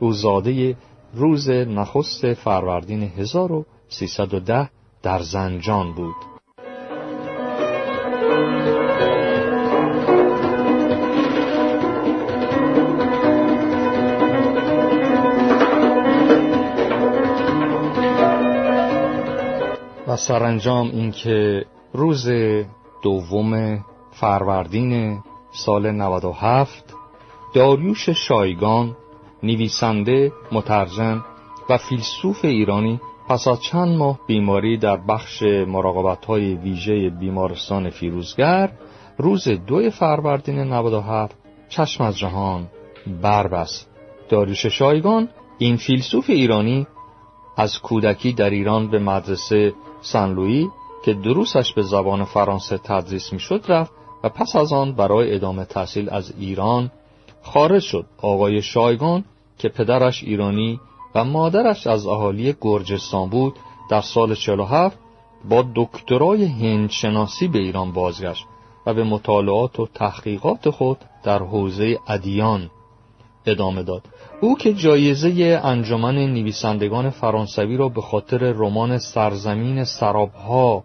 او 0.00 0.12
زاده 0.12 0.76
روز 1.14 1.50
نخست 1.50 2.34
فروردین 2.34 3.02
1310 3.02 4.70
در 5.02 5.18
زنجان 5.18 5.92
بود. 5.92 6.14
و 20.08 20.16
سرانجام 20.16 20.90
اینکه 20.90 21.64
روز 21.92 22.28
دوم 23.02 23.84
فروردین 24.12 25.22
سال 25.56 25.90
97 25.90 26.94
داریوش 27.54 28.10
شایگان 28.10 28.96
نویسنده 29.42 30.32
مترجم 30.52 31.24
و 31.70 31.76
فیلسوف 31.78 32.44
ایرانی 32.44 33.00
پس 33.28 33.48
از 33.48 33.62
چند 33.62 33.96
ماه 33.96 34.18
بیماری 34.26 34.76
در 34.76 34.96
بخش 34.96 35.42
مراقبت 35.42 36.24
های 36.24 36.54
ویژه 36.54 37.10
بیمارستان 37.10 37.90
فیروزگر 37.90 38.70
روز 39.18 39.48
دو 39.48 39.90
فروردین 39.90 40.58
97 40.58 41.36
چشم 41.68 42.04
از 42.04 42.18
جهان 42.18 42.66
بربست. 43.22 43.90
داریوش 44.28 44.66
شایگان 44.66 45.28
این 45.58 45.76
فیلسوف 45.76 46.30
ایرانی 46.30 46.86
از 47.56 47.78
کودکی 47.78 48.32
در 48.32 48.50
ایران 48.50 48.90
به 48.90 48.98
مدرسه 48.98 49.74
سنلویی 50.00 50.68
که 51.04 51.14
دروسش 51.14 51.72
به 51.72 51.82
زبان 51.82 52.24
فرانسه 52.24 52.78
تدریس 52.78 53.32
می‌شد 53.32 53.64
رفت 53.68 53.92
و 54.24 54.28
پس 54.28 54.56
از 54.56 54.72
آن 54.72 54.92
برای 54.92 55.34
ادامه 55.34 55.64
تحصیل 55.64 56.10
از 56.10 56.32
ایران 56.38 56.90
خارج 57.42 57.82
شد. 57.82 58.06
آقای 58.22 58.62
شایگان 58.62 59.24
که 59.58 59.68
پدرش 59.68 60.24
ایرانی 60.24 60.80
و 61.14 61.24
مادرش 61.24 61.86
از 61.86 62.06
اهالی 62.06 62.54
گرجستان 62.60 63.28
بود 63.28 63.54
در 63.90 64.00
سال 64.00 64.34
47 64.34 64.98
با 65.48 65.64
دکترای 65.74 66.44
هندشناسی 66.44 67.48
به 67.48 67.58
ایران 67.58 67.92
بازگشت 67.92 68.44
و 68.86 68.94
به 68.94 69.04
مطالعات 69.04 69.80
و 69.80 69.86
تحقیقات 69.94 70.70
خود 70.70 70.98
در 71.22 71.38
حوزه 71.38 71.98
ادیان 72.08 72.70
ادامه 73.46 73.82
داد. 73.82 74.02
او 74.40 74.58
که 74.58 74.74
جایزه 74.74 75.60
انجمن 75.64 76.14
نویسندگان 76.14 77.10
فرانسوی 77.10 77.76
را 77.76 77.88
به 77.88 78.00
خاطر 78.00 78.38
رمان 78.38 78.98
سرزمین 78.98 79.84
سرابها 79.84 80.84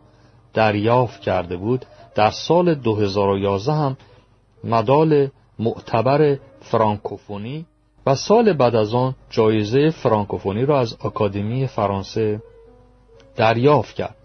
دریافت 0.54 1.22
کرده 1.22 1.58
بود 1.58 1.86
در 2.16 2.32
سال 2.32 2.76
2011 2.76 3.74
هم 3.74 3.98
مدال 4.64 5.28
معتبر 5.60 6.38
فرانکوفونی 6.62 7.66
و 8.06 8.16
سال 8.16 8.54
بعد 8.54 8.76
از 8.76 8.94
آن 8.94 9.16
جایزه 9.30 9.90
فرانکوفونی 9.90 10.66
را 10.66 10.80
از 10.80 10.98
آکادمی 11.00 11.68
فرانسه 11.68 12.42
دریافت 13.36 13.96
کرد. 13.96 14.16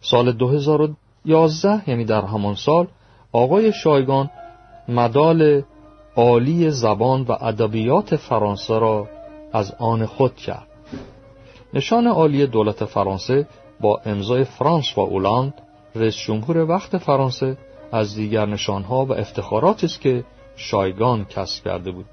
سال 0.00 0.32
2011 0.32 1.88
یعنی 1.90 2.04
در 2.04 2.24
همان 2.24 2.54
سال 2.54 2.86
آقای 3.32 3.72
شایگان 3.72 4.30
مدال 4.88 5.62
عالی 6.16 6.70
زبان 6.70 7.22
و 7.22 7.32
ادبیات 7.40 8.16
فرانسه 8.16 8.78
را 8.78 9.08
از 9.52 9.74
آن 9.78 10.06
خود 10.06 10.36
کرد. 10.36 10.66
نشان 11.74 12.06
عالی 12.06 12.46
دولت 12.46 12.84
فرانسه 12.84 13.46
با 13.80 14.00
امضای 14.04 14.44
فرانس 14.44 14.98
و 14.98 15.00
اولاند 15.00 15.54
رئیس 15.94 16.16
جمهور 16.16 16.58
وقت 16.58 16.98
فرانسه 16.98 17.58
از 17.92 18.14
دیگر 18.14 18.46
نشانها 18.46 19.04
و 19.04 19.12
افتخاراتی 19.12 19.86
است 19.86 20.00
که 20.00 20.24
شایگان 20.56 21.24
کسب 21.24 21.64
کرده 21.64 21.90
بود 21.90 22.06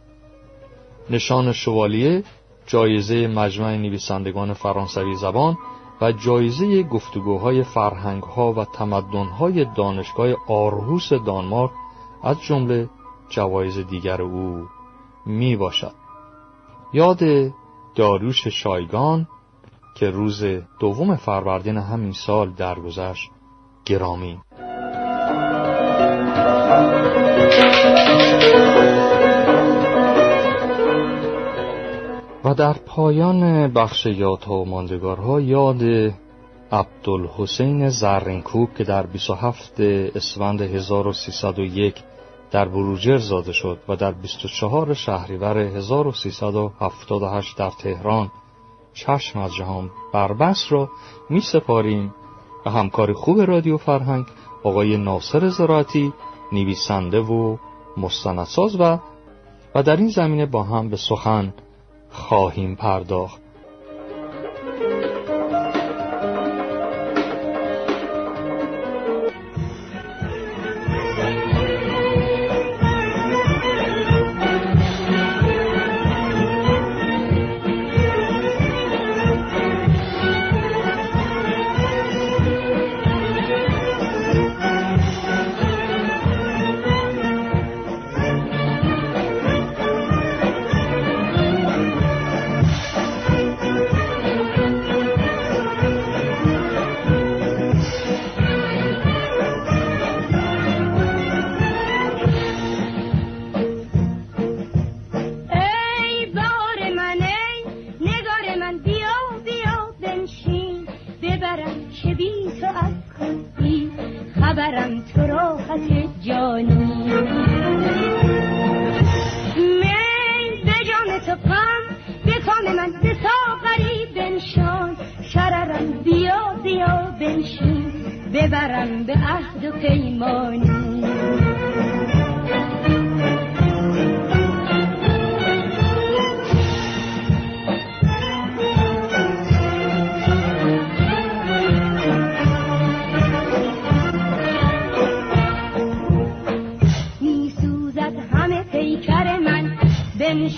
نشان 1.09 1.51
شوالیه 1.51 2.23
جایزه 2.67 3.27
مجمع 3.27 3.75
نویسندگان 3.75 4.53
فرانسوی 4.53 5.15
زبان 5.15 5.57
و 6.01 6.11
جایزه 6.11 6.83
گفتگوهای 6.83 7.63
فرهنگها 7.63 8.53
و 8.53 8.65
تمدنهای 8.65 9.65
دانشگاه 9.75 10.35
آرهوس 10.47 11.13
دانمارک 11.13 11.71
از 12.23 12.41
جمله 12.41 12.89
جوایز 13.29 13.77
دیگر 13.77 14.21
او 14.21 14.67
می 15.25 15.55
باشد. 15.55 15.93
یاد 16.93 17.19
داروش 17.95 18.47
شایگان 18.47 19.27
که 19.95 20.09
روز 20.09 20.43
دوم 20.79 21.15
فروردین 21.15 21.77
همین 21.77 22.11
سال 22.11 22.51
درگذشت 22.51 23.31
گرامی. 23.85 24.39
و 32.45 32.53
در 32.53 32.73
پایان 32.73 33.73
بخش 33.73 34.05
یادها 34.05 34.55
و 34.55 34.69
ماندگارها 34.69 35.41
یاد 35.41 35.81
عبدالحسین 36.71 37.89
زرینکوب 37.89 38.69
که 38.77 38.83
در 38.83 39.05
27 39.05 39.81
اسفند 40.15 40.61
1301 40.61 41.95
در 42.51 42.67
بروجر 42.67 43.17
زاده 43.17 43.51
شد 43.51 43.79
و 43.87 43.95
در 43.95 44.11
24 44.11 44.93
شهریور 44.93 45.57
1378 45.57 47.57
در 47.57 47.69
تهران 47.69 48.31
چشم 48.93 49.39
از 49.39 49.55
جهان 49.55 49.89
بربست 50.13 50.71
را 50.71 50.89
می 51.29 51.41
سپاریم 51.41 52.13
و 52.65 52.69
همکار 52.69 53.13
خوب 53.13 53.41
رادیو 53.41 53.77
فرهنگ 53.77 54.25
آقای 54.63 54.97
ناصر 54.97 55.49
زراعتی 55.49 56.13
نویسنده 56.51 57.19
و 57.19 57.57
مستندساز 57.97 58.79
و 58.79 58.99
و 59.75 59.83
در 59.83 59.95
این 59.95 60.09
زمینه 60.09 60.45
با 60.45 60.63
هم 60.63 60.89
به 60.89 60.97
سخن 60.97 61.53
خواهیم 62.09 62.75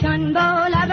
ङ्गो 0.02 0.48
लग 0.76 0.92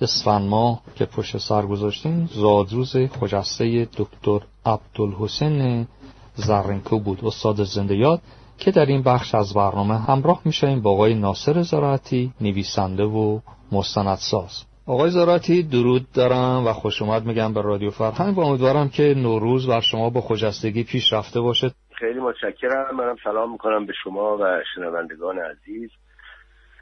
اسفند 0.00 0.48
ماه 0.48 0.82
که 0.94 1.04
پشت 1.04 1.38
سر 1.38 1.62
گذاشتیم 1.62 2.28
زادروز 2.32 2.96
خجسته 2.96 3.88
دکتر 3.98 4.40
عبدالحسین 4.66 5.86
زرنکو 6.34 6.98
بود 6.98 7.24
استاد 7.24 7.64
زنده 7.64 7.96
یاد 7.96 8.20
که 8.58 8.70
در 8.70 8.86
این 8.86 9.02
بخش 9.02 9.34
از 9.34 9.54
برنامه 9.54 9.98
همراه 9.98 10.40
میشیم 10.44 10.80
با 10.82 10.90
آقای 10.90 11.14
ناصر 11.14 11.62
زراعتی 11.62 12.32
نویسنده 12.40 13.04
و 13.04 13.40
مستندساز. 13.72 14.64
آقای 14.86 15.10
زراعتی 15.10 15.62
درود 15.62 16.12
دارم 16.12 16.66
و 16.66 16.72
خوش 16.72 17.02
اومد 17.02 17.24
میگم 17.24 17.54
به 17.54 17.62
رادیو 17.62 17.90
فرهنگ 17.90 18.38
و 18.38 18.40
امیدوارم 18.40 18.88
که 18.88 19.14
نوروز 19.16 19.66
بر 19.66 19.80
شما 19.80 20.10
با 20.10 20.20
خجستگی 20.20 20.84
پیش 20.84 21.12
رفته 21.12 21.40
باشه. 21.40 21.70
خیلی 21.98 22.20
متشکرم. 22.20 22.96
منم 22.96 23.16
سلام 23.24 23.52
می‌کنم 23.52 23.86
به 23.86 23.92
شما 24.04 24.36
و 24.40 24.60
شنوندگان 24.74 25.38
عزیز. 25.38 25.90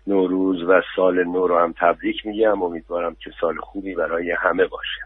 نوروز 0.06 0.62
و 0.62 0.82
سال 0.96 1.24
نو 1.24 1.46
رو 1.46 1.58
هم 1.58 1.74
تبریک 1.78 2.26
میگم. 2.26 2.62
امیدوارم 2.62 3.14
که 3.14 3.30
سال 3.40 3.56
خوبی 3.56 3.94
برای 3.94 4.30
همه 4.30 4.66
باشه. 4.66 5.00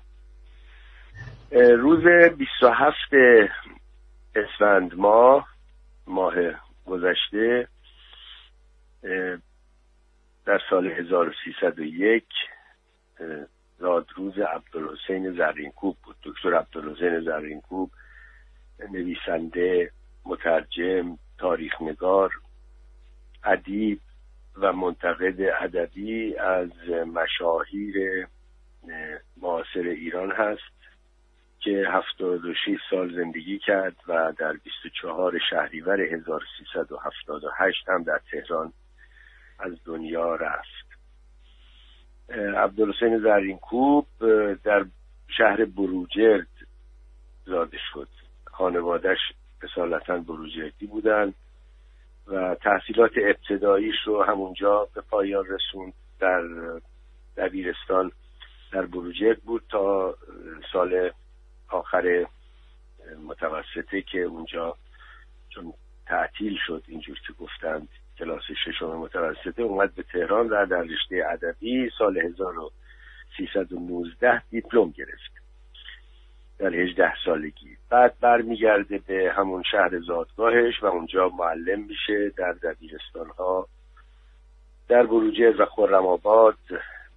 روز 1.76 2.04
27 2.38 2.96
اسفند 4.34 4.94
ماه 4.94 5.48
ماه 6.06 6.34
گذشته 6.86 7.68
در 10.46 10.60
سال 10.70 10.86
1301 10.86 12.24
رادروز 13.78 14.38
عبدالحسین 14.38 15.32
زرینکوب 15.32 15.96
بود. 16.04 16.16
دکتر 16.22 16.54
عبدالحسین 16.54 17.20
زرینکوب 17.20 17.90
نویسنده 18.92 19.90
مترجم 20.24 21.18
تاریخ 21.38 21.82
نگار 21.82 22.30
ادیب 23.44 24.00
و 24.56 24.72
منتقد 24.72 25.40
ادبی 25.60 26.36
از 26.36 26.70
مشاهیر 26.88 28.26
معاصر 29.42 29.80
ایران 29.80 30.30
هست 30.30 30.74
که 31.60 31.84
76 31.88 32.78
سال 32.90 33.14
زندگی 33.14 33.58
کرد 33.58 33.96
و 34.08 34.32
در 34.38 34.52
24 34.52 35.38
شهریور 35.50 36.00
1378 36.00 37.88
هم 37.88 38.02
در 38.02 38.20
تهران 38.30 38.72
از 39.58 39.72
دنیا 39.84 40.34
رفت. 40.34 40.84
عبدالحسین 42.56 43.18
زرینکوب 43.18 44.06
در 44.64 44.84
شهر 45.28 45.64
بروجرد 45.64 46.48
زاده 47.46 47.78
شد. 47.92 48.08
خانوادش 48.44 49.18
اصالتا 49.62 50.18
بروجردی 50.18 50.86
بودند 50.86 51.34
و 52.26 52.54
تحصیلات 52.54 53.12
ابتداییش 53.16 53.96
رو 54.06 54.22
همونجا 54.22 54.88
به 54.94 55.00
پایان 55.00 55.44
رسوند 55.46 55.92
در 56.20 56.42
دبیرستان 57.36 58.12
در 58.72 58.86
بروجرد 58.86 59.38
بود 59.38 59.62
تا 59.68 60.16
سال 60.72 61.10
آخر 61.68 62.26
متوسطه 63.26 64.02
که 64.02 64.18
اونجا 64.18 64.76
چون 65.48 65.72
تعطیل 66.06 66.58
شد 66.66 66.82
اینجور 66.88 67.18
که 67.26 67.32
گفتند 67.32 67.88
کلاس 68.18 68.42
ششم 68.64 68.86
متوسطه 68.86 69.62
اومد 69.62 69.94
به 69.94 70.02
تهران 70.02 70.48
و 70.48 70.66
در 70.66 70.82
رشته 70.82 71.24
ادبی 71.30 71.90
سال 71.98 72.18
1319 72.18 74.42
دیپلم 74.50 74.90
گرفت. 74.90 75.43
در 76.58 76.74
18 76.74 77.12
سالگی. 77.24 77.76
بعد 77.90 78.14
برمیگرده 78.20 78.98
به 79.06 79.32
همون 79.36 79.62
شهر 79.70 80.00
زادگاهش 80.00 80.82
و 80.82 80.86
اونجا 80.86 81.28
معلم 81.28 81.80
میشه 81.80 82.32
در 82.36 82.52
دبیرستان 82.52 83.28
ها 83.38 83.68
در 84.88 85.06
بروجرد 85.06 85.60
و 85.60 85.64
خرم 85.64 86.06
آباد 86.06 86.58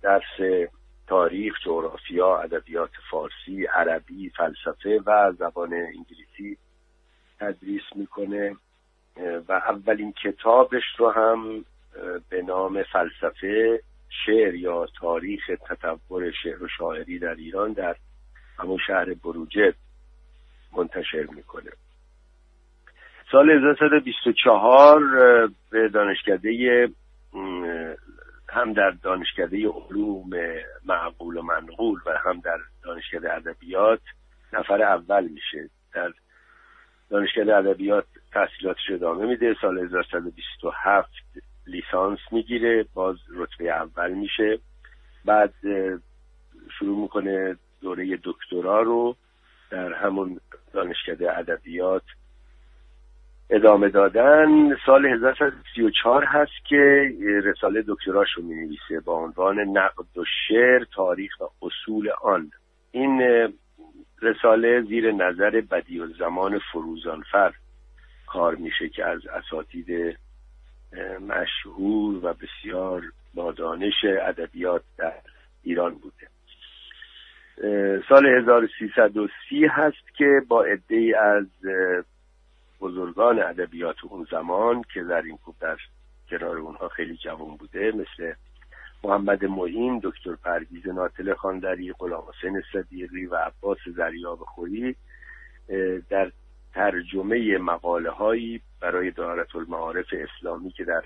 درس 0.02 0.68
تاریخ، 1.08 1.54
جغرافیا، 1.66 2.38
ادبیات 2.38 2.92
فارسی، 3.12 3.66
عربی، 3.66 4.30
فلسفه 4.30 5.02
و 5.06 5.32
زبان 5.32 5.74
انگلیسی 5.74 6.58
تدریس 7.40 7.84
می‌کنه. 7.96 8.56
و 9.48 9.52
اولین 9.52 10.14
کتابش 10.14 10.84
رو 10.98 11.10
هم 11.10 11.66
به 12.30 12.42
نام 12.42 12.84
فلسفه 12.84 13.82
شعر 14.26 14.56
یا 14.56 14.86
تاریخ 15.00 15.52
تطور 15.70 16.32
شعر 16.32 16.64
و 16.64 16.68
شاعری 16.68 17.20
در 17.20 17.36
ایران 17.36 17.74
در 17.74 17.96
همون 18.60 18.78
شهر 18.88 19.14
بروجرد 19.14 19.76
منتشر 20.78 21.26
می‌کنه. 21.36 21.72
سال 23.32 23.50
1924 23.50 25.00
به 25.70 25.90
دانشکده 25.90 26.90
هم 28.50 28.74
در 28.74 28.90
دانشکده 28.90 29.68
علوم 29.68 30.30
معقول 30.86 31.38
و 31.38 31.42
منقول 31.42 32.00
و 32.06 32.18
هم 32.26 32.40
در 32.40 32.58
دانشکده 32.84 33.34
ادبیات 33.34 34.02
نفر 34.54 34.82
اول 34.82 35.28
میشه. 35.28 35.70
در 35.94 36.14
دانشکده 37.10 37.56
ادبیات 37.56 38.06
تحصیلاتش 38.32 38.92
ادامه 38.92 39.26
میده. 39.26 39.56
سال 39.62 39.80
1127 39.80 41.10
لیسانس 41.68 42.20
می‌گیره. 42.32 42.86
باز 42.94 43.16
رتبه 43.36 43.72
اول 43.72 44.14
میشه. 44.14 44.60
بعد 45.26 45.54
شروع 46.80 47.02
می‌کنه 47.02 47.58
دوره 47.82 48.20
دکترا 48.24 48.82
رو 48.82 49.16
در 49.70 49.94
همون 49.94 50.40
دانشکده 50.74 51.38
ادبیات 51.38 52.04
ادامه 53.50 53.90
دادن. 53.90 54.76
سال 54.86 55.06
1934 55.06 56.24
هست 56.26 56.66
که 56.70 57.14
رساله 57.44 57.84
دکتراش 57.88 58.28
رو 58.36 58.44
می 58.44 58.56
نویسه 58.56 59.00
با 59.06 59.14
عنوان 59.14 59.60
نقد 59.60 60.18
و 60.18 60.24
شعر 60.48 60.84
تاریخ 60.96 61.40
و 61.40 61.46
اصول 61.62 62.10
آن. 62.22 62.52
این 62.92 63.22
رساله 64.22 64.82
زیر 64.82 65.12
نظر 65.12 65.62
بدی 65.62 66.00
و 66.00 66.08
زمان 66.08 66.60
فروزانفر 66.72 67.54
کار 68.28 68.56
میشه 68.56 68.90
که 68.90 69.06
از 69.06 69.22
اساتید 69.28 70.18
مشهور 71.28 72.26
و 72.26 72.34
بسیار 72.34 73.04
با 73.34 73.52
دانش 73.52 73.94
ادبیات 74.04 74.82
در 74.98 75.14
ایران 75.64 75.94
بوده. 75.94 76.28
سال 78.10 78.26
1330 78.26 79.66
هست 79.66 80.16
که 80.18 80.42
با 80.48 80.64
عده 80.64 81.14
از 81.20 81.46
بزرگان 82.82 83.40
ادبیات 83.40 83.96
اون 84.04 84.28
زمان 84.32 84.82
که 84.94 85.04
در 85.04 85.22
این 85.22 85.38
کوب 85.38 85.56
در 85.60 85.78
کنار 86.30 86.58
اونها 86.58 86.88
خیلی 86.88 87.18
جوان 87.18 87.58
بوده 87.58 87.92
مثل 87.92 88.34
محمد 89.04 89.46
معین 89.46 90.00
دکتر 90.04 90.36
پرویز 90.36 90.88
ناتل 90.88 91.34
خاندری 91.34 91.94
غلام 92.00 92.24
حسین 92.30 92.64
صدیقی 92.74 93.26
و 93.26 93.36
عباس 93.36 93.78
زریاب 93.96 94.40
خوری 94.40 94.96
در 96.10 96.32
ترجمه 96.74 97.58
مقاله 97.58 98.10
هایی 98.10 98.62
برای 98.82 99.12
دارت 99.12 99.56
المعارف 99.56 100.06
اسلامی 100.12 100.72
که 100.72 100.84
در 100.84 101.04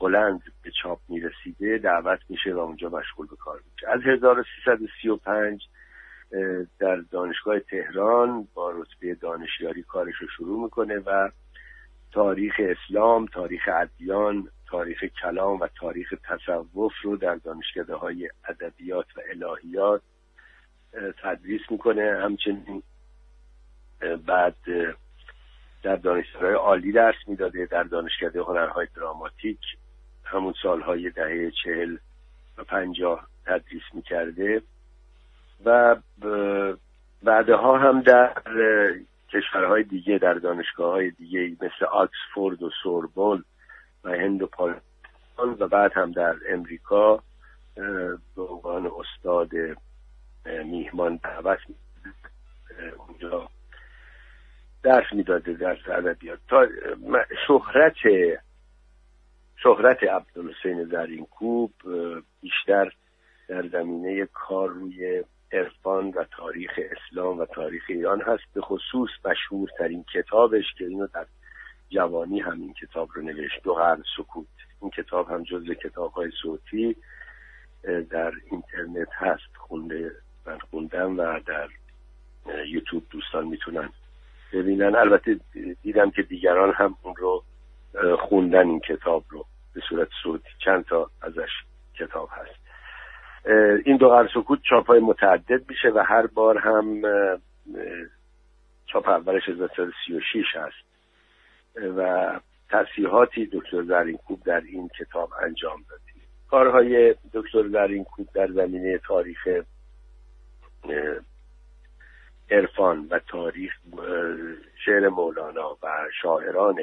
هلند 0.00 0.42
به 0.62 0.70
چاپ 0.82 0.98
می‌رسیده 1.08 1.78
دعوت 1.78 2.20
میشه 2.28 2.54
و 2.54 2.58
اونجا 2.58 2.88
مشغول 2.88 3.26
به 3.26 3.36
کار 3.36 3.60
میشه. 3.72 3.88
از 3.88 4.00
1335 4.00 5.62
در 6.78 6.96
دانشگاه 6.96 7.60
تهران 7.60 8.48
با 8.54 8.70
رتبه 8.70 9.14
دانشیاری 9.14 9.82
کارش 9.82 10.14
رو 10.20 10.28
شروع 10.28 10.62
می‌کنه 10.62 10.98
و 10.98 11.30
تاریخ 12.12 12.54
اسلام، 12.58 13.26
تاریخ 13.26 13.68
ادیان، 13.74 14.48
تاریخ 14.66 15.04
کلام 15.04 15.60
و 15.60 15.68
تاریخ 15.80 16.14
تصوف 16.28 16.92
رو 17.02 17.16
در 17.16 17.34
دانشکده 17.34 17.94
های 17.94 18.30
ادبیات 18.48 19.06
و 19.16 19.20
الهیات 19.30 20.02
تدریس 21.22 21.60
می‌کنه. 21.70 22.18
همچنین 22.22 22.82
بعد 24.26 24.56
در 25.82 25.96
دانشگاه 25.96 26.52
عالی 26.52 26.92
درس 26.92 27.16
می‌داده 27.26 27.66
در 27.66 27.82
دانشکده 27.82 28.40
هنرهای 28.42 28.86
دراماتیک. 28.96 29.60
همون 30.24 30.54
سالهای 30.62 31.10
دهه 31.10 31.50
چهل 31.64 31.96
و 32.58 32.64
پنجاه 32.64 33.28
تدریس 33.46 33.82
می‌کرده. 33.94 34.62
و 35.64 35.96
بعدها 37.22 37.78
هم 37.78 38.00
در 38.00 38.32
کشورهای 39.32 39.82
دیگه 39.82 40.18
در 40.18 40.34
دانشگاه 40.34 40.92
های 40.92 41.10
دیگه 41.10 41.56
مثل 41.60 41.84
آکسفورد 41.84 42.62
و 42.62 42.70
سوربون 42.82 43.44
و 44.04 44.10
هند 44.10 44.42
و 44.42 44.46
پاکستان 44.46 45.56
و 45.58 45.68
بعد 45.68 45.92
هم 45.94 46.12
در 46.12 46.34
امریکا 46.48 47.22
به 48.36 48.42
عنوان 48.42 48.90
استاد 49.00 49.50
میهمان 50.64 51.20
دعوت 51.24 51.58
اونجا 52.96 53.48
درس 54.82 55.12
می‌داده 55.12 55.52
در 55.52 55.78
ادبیات. 55.86 56.38
تا 56.48 56.66
شهرت 57.46 57.94
شهرت 59.56 60.02
عبدالحسین 60.02 60.84
زرینکوب 60.84 61.72
بیشتر 62.40 62.92
در 63.48 63.68
زمینه 63.68 64.26
کار 64.26 64.68
روی 64.68 65.24
عرفان 65.52 66.10
و 66.10 66.24
تاریخ 66.24 66.70
اسلام 66.90 67.38
و 67.38 67.46
تاریخ 67.46 67.82
ایران 67.88 68.20
هست. 68.20 68.42
به 68.54 68.60
خصوص 68.60 69.10
مشهورترین 69.24 70.04
کتابش 70.14 70.74
که 70.78 70.86
اینو 70.86 71.06
در 71.14 71.26
جوانی 71.90 72.40
همین 72.40 72.72
کتاب 72.72 73.08
رو 73.14 73.22
نوشت 73.22 73.62
دو 73.62 73.74
هر 73.74 73.98
سکوت. 74.16 74.46
این 74.80 74.90
کتاب 74.90 75.30
هم 75.30 75.42
جز 75.42 75.70
کتاب 75.84 76.12
های 76.12 76.30
صوتی 76.42 76.96
در 78.10 78.32
اینترنت 78.50 79.08
هست. 79.12 79.56
خونده 79.56 80.12
من 80.46 80.58
خوندم 80.58 81.18
و 81.18 81.40
در 81.46 81.68
یوتیوب 82.66 83.02
دوستان 83.10 83.46
می‌تونن 83.46 83.92
ببینن. 84.52 84.96
البته 84.96 85.40
دیدم 85.82 86.10
که 86.10 86.22
دیگران 86.22 86.72
هم 86.74 86.96
اون 87.02 87.16
رو 87.16 87.44
خوندن 88.18 88.68
این 88.68 88.80
کتاب 88.80 89.24
رو 89.28 89.46
به 89.74 89.80
صورت 89.88 90.08
صوتی. 90.22 90.48
چند 90.64 90.84
تا 90.84 91.10
ازش 91.22 91.50
کتاب 91.94 92.28
هست. 92.32 92.61
این 93.84 93.96
دو 93.96 94.08
قرن 94.08 94.28
سکوت 94.34 94.58
چاپ 94.62 94.86
های 94.86 95.00
متعدد 95.00 95.70
میشه 95.70 95.88
و 95.88 95.98
هر 95.98 96.26
بار 96.26 96.58
هم 96.58 97.02
چاپ 98.86 99.08
اولش 99.08 99.48
1936 99.48 100.44
هست. 100.54 100.92
و 101.96 102.40
تصیحاتی 102.70 103.46
دکتر 103.52 103.82
زرینکوب 103.82 104.42
در 104.44 104.60
این 104.60 104.88
کتاب 104.88 105.30
انجام 105.42 105.84
دادیم. 105.90 106.22
کارهای 106.50 107.14
دکتر 107.32 107.68
زرینکوب 107.68 108.28
در 108.34 108.46
زمینه 108.46 108.98
تاریخ 108.98 109.48
عرفان 112.50 113.08
و 113.10 113.18
تاریخ 113.18 113.72
شعر 114.84 115.08
مولانا 115.08 115.78
و 115.82 115.88
شاعران 116.22 116.76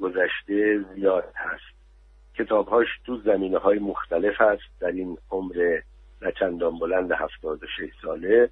گذشته 0.00 0.84
زیاد 0.94 1.32
هست. 1.34 1.75
کتابهاش 2.38 2.86
تو 3.06 3.16
زمینه 3.16 3.58
های 3.58 3.78
مختلف 3.78 4.40
هست 4.40 4.80
در 4.80 4.90
این 4.90 5.18
عمر 5.30 5.80
نچندان 6.22 6.78
بلند 6.78 7.12
هفتاد 7.12 7.62
و 7.62 7.66
شش 7.66 7.90
ساله 8.02 8.50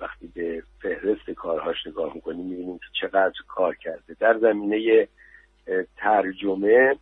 وقتی 0.00 0.26
به 0.34 0.62
فهرست 0.82 1.30
کارهاش 1.30 1.86
نگاه 1.86 2.14
می‌کنیم 2.14 2.46
می‌بینیم 2.46 2.78
که 2.78 2.86
چقدر 3.00 3.34
کار 3.48 3.74
کرده. 3.74 4.16
در 4.20 4.38
زمینه 4.38 5.08
ترجمه 5.96 6.96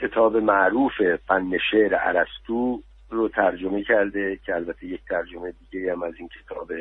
کتاب 0.00 0.36
معروف 0.36 0.92
فن 1.26 1.58
شعر 1.70 1.94
عرستو 1.94 2.82
رو 3.10 3.28
ترجمه 3.28 3.82
کرده 3.82 4.36
که 4.36 4.54
البته 4.54 4.86
یک 4.86 5.00
ترجمه 5.08 5.54
دیگه 5.70 5.92
هم 5.92 6.02
از 6.02 6.14
این 6.18 6.28
کتاب 6.28 6.72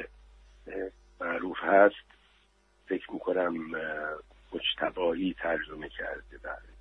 معروف 1.22 1.58
هست. 1.64 1.96
فکر 2.88 3.14
می‌کنم 3.14 3.56
مجتبایی 4.54 5.34
ترجمه 5.34 5.90
کرده 5.90 6.38
بله. 6.44 6.72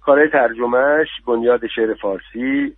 کارهای 0.00 0.28
ترجمهش 0.28 1.08
بنیاد 1.26 1.66
شعر 1.66 1.94
فارسی 1.94 2.76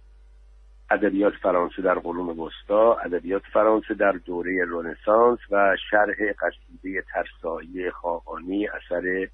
ادبیات 0.91 1.33
فرانسه 1.35 1.83
در 1.83 1.95
قرون 1.95 2.39
وسطا 2.39 2.95
ادبیات 2.95 3.43
فرانسه 3.53 3.95
در 3.95 4.13
دوره 4.13 4.65
رنسانس 4.69 5.39
و 5.51 5.77
شرح 5.91 6.33
قصیده 6.41 7.05
ترسایی 7.13 7.91
خاقانی 7.91 8.67
اثر 8.67 9.29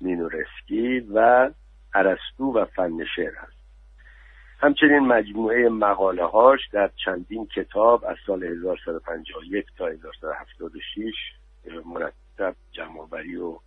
مینورسکی 0.00 1.00
و 1.14 1.50
ارسطو 1.94 2.52
و 2.52 2.64
فن 2.64 3.04
شعر 3.16 3.32
است 3.38 3.64
همچنین 4.58 4.98
مجموعه 4.98 5.68
مقاله 5.68 6.24
هاش 6.24 6.60
در 6.72 6.90
چندین 7.04 7.46
کتاب 7.46 8.04
از 8.04 8.16
سال 8.26 8.44
1151 8.44 9.66
تا 9.78 9.86
1176 9.86 11.14
مرتب 11.84 12.56
جمعآوری 12.72 13.36
و 13.36 13.58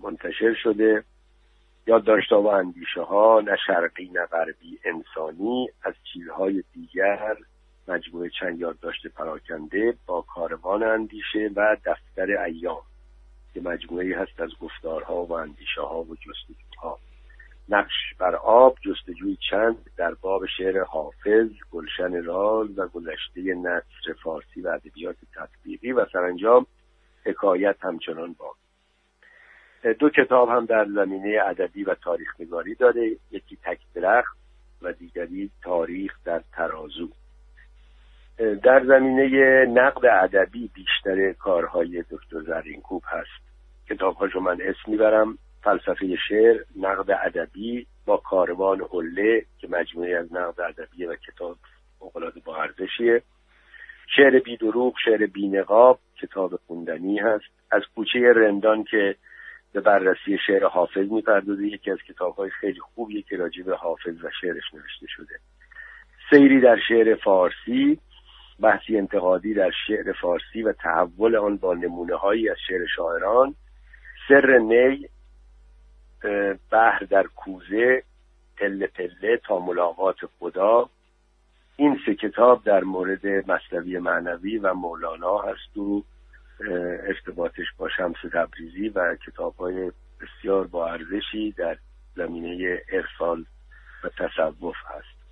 منتشر 0.00 0.54
شده. 0.62 1.04
یادداشتها 1.86 2.42
و 2.42 2.46
اندیشه 2.46 3.02
ها 3.02 3.40
نه 3.40 3.56
شرقی 3.66 4.10
نه 4.14 4.26
غربی 4.26 4.78
انسانی 4.84 5.68
از 5.82 5.94
چیزهای 6.12 6.64
دیگر. 6.72 7.36
مجموعه 7.88 8.30
چند 8.40 8.60
یادداشت 8.60 9.06
پراکنده 9.06 9.94
با 10.06 10.22
کاروان 10.22 10.82
اندیشه 10.82 11.50
و 11.56 11.76
دفتر 11.84 12.42
ایام. 12.44 12.82
که 13.54 13.60
مجموعه 13.60 14.18
هست 14.18 14.40
از 14.40 14.50
گفتارها 14.60 15.24
و 15.24 15.32
اندیشه 15.32 15.80
ها 15.80 16.02
و 16.02 16.16
جستجوها. 16.16 16.98
نقش 17.68 18.14
بر 18.18 18.36
آب 18.36 18.78
جستجوی 18.80 19.38
چند 19.50 19.76
در 19.96 20.14
باب 20.14 20.46
شعر 20.46 20.82
حافظ 20.82 21.48
گلشن 21.70 22.24
راز 22.24 22.78
و 22.78 22.88
گذشته 22.88 23.54
نصر 23.54 24.12
فارسی 24.22 24.60
و 24.60 24.68
ادبیات 24.68 25.16
تطبیقی 25.34 25.92
و 25.92 26.06
سرانجام 26.12 26.66
حکایت 27.24 27.76
همچنان 27.80 28.32
با 28.32 28.54
دو 29.92 30.10
کتاب 30.10 30.48
هم 30.48 30.64
در 30.64 30.84
زمینه 30.84 31.38
ادبی 31.46 31.84
و 31.84 31.94
تاریخ 31.94 32.40
نگاری 32.40 32.74
داره. 32.74 33.10
یکی 33.30 33.58
تک 33.64 33.78
درخت 33.94 34.36
و 34.82 34.92
دیگری 34.92 35.50
تاریخ 35.62 36.12
در 36.24 36.42
ترازو. 36.52 37.08
در 38.62 38.84
زمینه 38.84 39.64
نقد 39.64 40.06
ادبی 40.06 40.70
بیشتر 40.74 41.32
کارهای 41.32 42.04
دکتر 42.10 42.40
زرینکوب 42.40 43.02
هست. 43.06 43.44
کتابهاشو 43.88 44.40
من 44.40 44.58
اسم 44.62 44.90
می‌برم. 44.90 45.38
فلسفه 45.62 46.16
شعر 46.28 46.56
نقد 46.76 47.10
ادبی 47.10 47.86
با 48.06 48.16
کاروان 48.16 48.80
حله 48.92 49.44
که 49.58 49.68
مجموعه 49.70 50.16
از 50.16 50.32
نقد 50.32 50.60
ادبی 50.60 51.04
و 51.04 51.16
کتاب 51.16 51.56
مقالات 52.02 52.34
با 52.44 52.56
ارزشیه. 52.56 53.22
شعر 54.16 54.38
بی 54.38 54.56
دروغ 54.56 54.94
شعر 55.04 55.26
بی 55.26 55.48
نقاب 55.48 55.98
کتاب 56.22 56.60
خوندنی 56.66 57.18
هست. 57.18 57.44
از 57.70 57.82
کوچه 57.94 58.32
رندان 58.36 58.84
که 58.84 59.16
به 59.74 59.80
بررسی 59.80 60.38
شعر 60.46 60.66
حافظ 60.66 61.12
می‌پردازه. 61.12 61.66
یکی 61.66 61.90
از 61.90 61.98
کتابهای 62.08 62.50
خیلی 62.50 62.80
خوبیه 62.80 63.22
که 63.22 63.36
راجع 63.36 63.62
به 63.62 63.76
حافظ 63.76 64.24
و 64.24 64.30
شعرش 64.40 64.74
نوشته 64.74 65.06
شده. 65.08 65.34
سیری 66.30 66.60
در 66.60 66.78
شعر 66.88 67.14
فارسی 67.14 68.00
بحثی 68.60 68.98
انتقادی 68.98 69.54
در 69.54 69.70
شعر 69.86 70.12
فارسی 70.12 70.62
و 70.62 70.72
تحول 70.72 71.36
آن 71.36 71.56
با 71.56 71.74
نمونه 71.74 72.14
هایی 72.14 72.48
از 72.48 72.56
شعر 72.68 72.86
شاعران. 72.96 73.54
سر 74.28 74.58
نی 74.58 75.08
بحر 76.70 76.98
در 77.10 77.22
کوزه 77.22 78.02
پله 78.56 78.86
پله 78.86 79.36
تا 79.46 79.58
ملاقات 79.58 80.16
خدا. 80.38 80.88
این 81.76 81.98
سه 82.06 82.14
کتاب 82.14 82.64
در 82.64 82.84
مورد 82.84 83.26
مصنوی 83.26 83.98
معنوی 83.98 84.58
و 84.58 84.74
مولانا 84.74 85.38
هست 85.38 85.76
و 85.76 86.04
ارتباطش 87.08 87.66
با 87.78 87.88
شمس 87.88 88.16
تبریزی 88.32 88.88
و 88.88 89.16
کتاب 89.26 89.56
های 89.56 89.92
بسیار 90.20 90.66
با 90.66 90.88
ارزشی 90.88 91.52
در 91.52 91.76
زمینه 92.16 92.82
ارفان 92.92 93.46
و 94.04 94.08
تصوف 94.08 94.76
هست. 94.86 95.24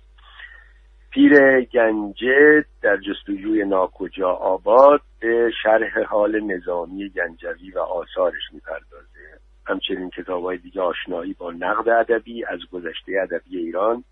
پیر 1.09 1.61
گنجه 1.61 2.65
در 2.81 2.97
جستجوی 2.97 3.65
ناکجا 3.65 4.29
آباد 4.29 5.01
به 5.19 5.51
شرح 5.63 6.03
حال 6.03 6.39
نظامی 6.39 7.09
گنجوی 7.09 7.71
و 7.71 7.79
آثارش 7.79 8.53
می‌پردازه. 8.53 9.39
همچنین 9.65 10.09
کتاب 10.09 10.43
های 10.43 10.57
دیگه 10.57 10.81
آشنایی 10.81 11.33
با 11.33 11.51
نقد 11.51 11.89
ادبی 11.89 12.45
از 12.45 12.59
گذشته 12.71 13.21
ادبی 13.21 13.57
ایران 13.57 14.03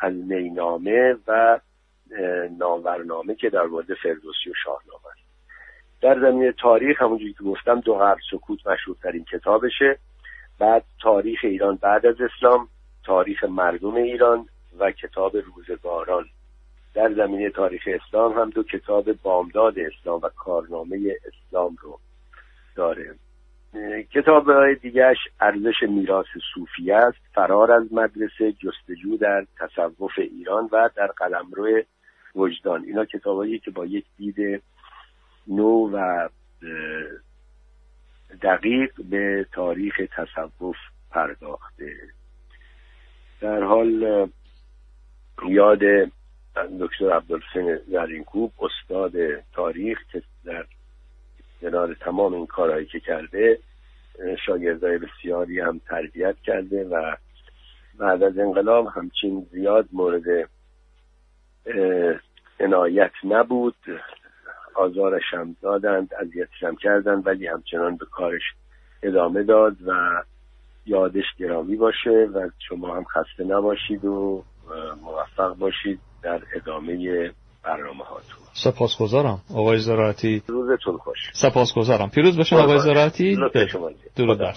از 0.00 0.14
نینامه 0.14 1.16
و 1.28 1.60
ناورنامه 2.58 3.34
که 3.34 3.50
در 3.50 3.62
مورد 3.62 3.94
فردوسی 3.94 4.50
و 4.50 4.54
شاهنامه 4.64 5.06
است. 5.12 5.27
در 6.00 6.20
زمینه 6.20 6.52
تاریخ 6.52 7.02
همونجوری 7.02 7.32
که 7.32 7.44
گفتم 7.44 7.80
دو 7.80 7.94
قرن 7.94 8.16
سکوت 8.30 8.66
مشهورترین 8.66 9.24
کتابشه. 9.24 9.98
بعد 10.58 10.84
تاریخ 11.02 11.40
ایران 11.42 11.76
بعد 11.76 12.06
از 12.06 12.16
اسلام 12.20 12.68
تاریخ 13.04 13.44
مردم 13.44 13.94
ایران 13.94 14.46
و 14.78 14.90
کتاب 14.90 15.36
روزگاران. 15.36 16.24
در 16.94 17.12
زمینه 17.12 17.50
تاریخ 17.50 17.82
اسلام 17.86 18.32
هم 18.32 18.50
دو 18.50 18.62
کتاب 18.62 19.12
بامداد 19.12 19.74
اسلام 19.78 20.20
و 20.22 20.28
کارنامه 20.28 21.16
اسلام 21.26 21.76
رو 21.82 21.98
داره. 22.76 23.14
کتاب 24.14 24.50
های 24.50 24.74
دیگهش 24.74 25.16
ارزش 25.40 25.82
میراث 25.88 26.26
صوفی 26.54 26.92
است 26.92 27.18
فرار 27.34 27.72
از 27.72 27.92
مدرسه 27.92 28.52
جستجو 28.52 29.16
در 29.16 29.46
تصوف 29.58 30.12
ایران 30.16 30.68
و 30.72 30.90
در 30.96 31.06
قلمرو 31.06 31.82
وجدان. 32.34 32.84
اینا 32.84 33.04
کتابایی 33.04 33.58
که 33.58 33.70
با 33.70 33.86
یک 33.86 34.04
دید 34.16 34.62
نو 35.48 35.90
و 35.92 36.28
دقیق 38.42 38.90
به 39.10 39.46
تاریخ 39.52 40.00
تصوف 40.16 40.76
پرداخته. 41.10 41.92
در 43.40 43.62
حال 43.62 44.28
یاد 45.48 45.80
دکتر 46.80 47.12
عبدالحسین 47.12 47.76
زرینکوب 47.76 48.52
استاد 48.58 49.12
تاریخ 49.52 49.98
که 50.12 50.22
در 50.44 50.64
کنار 51.60 51.94
تمام 51.94 52.34
این 52.34 52.46
کارهایی 52.46 52.86
که 52.86 53.00
کرده 53.00 53.58
شاگردای 54.46 54.98
بسیاری 54.98 55.60
هم 55.60 55.80
تربیت 55.88 56.36
کرده 56.44 56.84
و 56.84 57.16
بعد 57.98 58.22
از 58.22 58.38
انقلاب 58.38 58.86
همچین 58.86 59.46
زیاد 59.50 59.88
مورد 59.92 60.48
عنایت 62.60 63.12
نبود. 63.24 63.74
آزارش 64.74 65.22
هم 65.32 65.56
دادند 65.62 66.10
اذیتش 66.20 66.62
هم 66.62 66.76
کردند 66.76 67.26
ولی 67.26 67.46
همچنان 67.46 67.96
به 67.96 68.06
کارش 68.10 68.42
ادامه 69.02 69.42
داد 69.42 69.76
و 69.86 70.22
یادش 70.86 71.24
گرامی 71.38 71.76
باشه 71.76 72.28
و 72.34 72.48
شما 72.68 72.96
هم 72.96 73.04
خسته 73.04 73.44
نباشید 73.44 74.04
و 74.04 74.44
موفق 75.02 75.56
باشید 75.56 76.00
در 76.22 76.42
ادامه 76.54 77.30
برنامه 77.64 78.04
هاتون. 78.04 78.38
سپاسگزارم 78.52 79.42
آقای 79.54 79.78
زراعتی. 79.78 80.42
روزتون 80.46 80.96
خوش. 80.96 81.18
سپاسگزارم. 81.32 82.10
پیروز 82.10 82.36
باشم 82.36 82.56
آقای 82.56 82.78
زراعتی. 82.78 83.36
درود 84.16 84.38
بر 84.38 84.54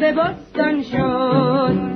به 0.00 0.12
بستان 0.12 0.82
شد. 0.82 1.89